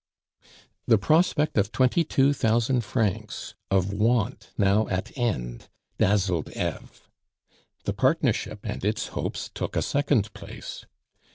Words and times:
The 0.87 0.97
prospect 0.97 1.59
of 1.59 1.71
twenty 1.71 2.03
two 2.03 2.33
thousand 2.33 2.81
francs, 2.83 3.53
of 3.69 3.93
want 3.93 4.49
now 4.57 4.87
at 4.87 5.15
end, 5.15 5.69
dazzled 5.99 6.49
Eve. 6.57 7.07
The 7.83 7.93
partnership 7.93 8.61
and 8.65 8.83
its 8.83 9.09
hopes 9.09 9.51
took 9.53 9.75
a 9.75 9.83
second 9.83 10.33
place. 10.33 10.85